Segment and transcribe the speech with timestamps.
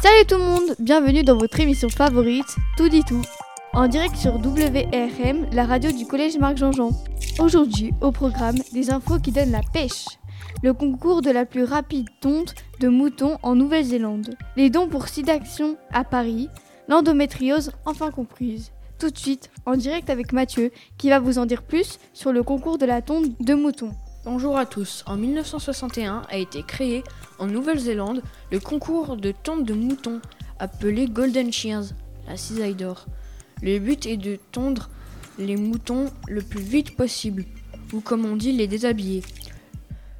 [0.00, 2.46] Salut tout le monde, bienvenue dans votre émission favorite,
[2.76, 3.22] Tout dit tout,
[3.72, 6.90] en direct sur WRM, la radio du collège Marc Jean-Jean.
[7.40, 10.06] Aujourd'hui, au programme, des infos qui donnent la pêche.
[10.62, 14.36] Le concours de la plus rapide tonte de moutons en Nouvelle-Zélande.
[14.56, 16.48] Les dons pour SIDAction à Paris.
[16.86, 18.70] L'endométriose enfin comprise.
[19.00, 22.44] Tout de suite, en direct avec Mathieu, qui va vous en dire plus sur le
[22.44, 23.94] concours de la tonte de moutons.
[24.24, 25.04] Bonjour à tous.
[25.06, 27.04] En 1961 a été créé
[27.38, 30.20] en Nouvelle-Zélande le concours de tonte de moutons
[30.58, 31.84] appelé Golden Shears,
[32.26, 33.06] la cisaille d'or.
[33.62, 34.90] Le but est de tondre
[35.38, 37.44] les moutons le plus vite possible,
[37.92, 39.22] ou comme on dit les déshabiller.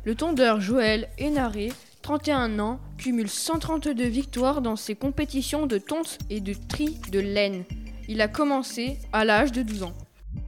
[0.05, 1.73] Le tondeur Joël Hénaré,
[2.03, 7.65] 31 ans, cumule 132 victoires dans ses compétitions de tonte et de tri de laine.
[8.07, 9.95] Il a commencé à l'âge de 12 ans.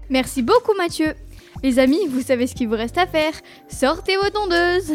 [0.08, 1.14] Merci beaucoup Mathieu.
[1.62, 3.32] Les amis, vous savez ce qu'il vous reste à faire.
[3.68, 4.92] Sortez vos tondeuses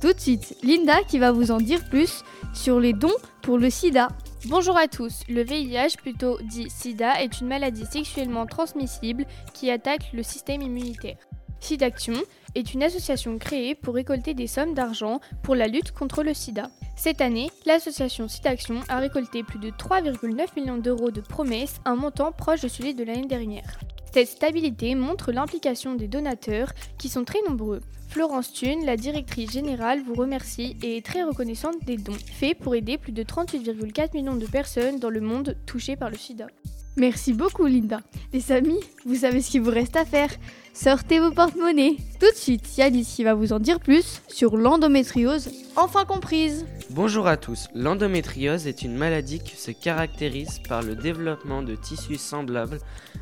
[0.00, 3.68] Tout de suite, Linda qui va vous en dire plus sur les dons pour le
[3.68, 4.08] sida.
[4.46, 5.22] Bonjour à tous.
[5.28, 11.16] Le VIH, plutôt dit SIDA, est une maladie sexuellement transmissible qui attaque le système immunitaire.
[11.58, 12.14] SIDAction
[12.54, 16.68] est une association créée pour récolter des sommes d'argent pour la lutte contre le sida.
[16.94, 22.30] Cette année, l'association SIDAction a récolté plus de 3,9 millions d'euros de promesses, un montant
[22.30, 23.78] proche de celui de l'année dernière.
[24.14, 27.80] Cette stabilité montre l'implication des donateurs qui sont très nombreux.
[28.10, 32.76] Florence Thune, la directrice générale, vous remercie et est très reconnaissante des dons faits pour
[32.76, 36.46] aider plus de 38,4 millions de personnes dans le monde touchées par le sida.
[36.96, 38.00] Merci beaucoup Linda.
[38.32, 40.30] Les amis, vous savez ce qu'il vous reste à faire.
[40.72, 41.96] Sortez vos porte-monnaies.
[42.20, 46.66] Tout de suite, Yanis qui va vous en dire plus sur l'endométriose, enfin comprise.
[46.90, 47.68] Bonjour à tous.
[47.74, 52.78] L'endométriose est une maladie qui se caractérise par le développement de tissus semblables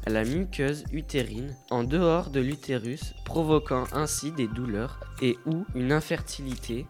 [0.07, 5.93] à la muqueuse utérine en dehors de l'utérus, provoquant ainsi des douleurs et ou une
[5.93, 6.87] infertilité.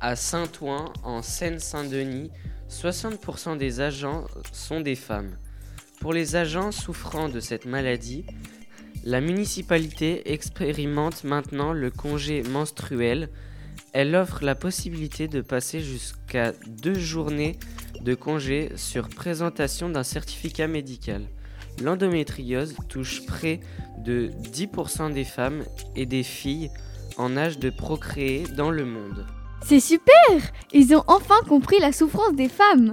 [0.00, 2.30] À Saint-Ouen, en Seine-Saint-Denis,
[2.70, 5.36] 60% des agents sont des femmes.
[6.02, 8.24] Pour les agents souffrant de cette maladie,
[9.04, 13.28] la municipalité expérimente maintenant le congé menstruel.
[13.92, 17.56] Elle offre la possibilité de passer jusqu'à deux journées
[18.00, 21.22] de congé sur présentation d'un certificat médical.
[21.80, 23.60] L'endométriose touche près
[23.98, 25.62] de 10% des femmes
[25.94, 26.72] et des filles
[27.16, 29.24] en âge de procréer dans le monde.
[29.64, 30.12] C'est super
[30.72, 32.92] Ils ont enfin compris la souffrance des femmes.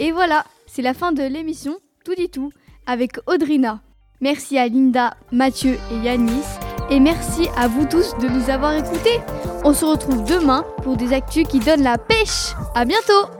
[0.00, 2.52] Et voilà, c'est la fin de l'émission Tout dit tout
[2.86, 3.80] avec Audrina.
[4.20, 6.44] Merci à Linda, Mathieu et Yanis.
[6.90, 9.20] Et merci à vous tous de nous avoir écoutés.
[9.64, 12.54] On se retrouve demain pour des actus qui donnent la pêche.
[12.74, 13.37] À bientôt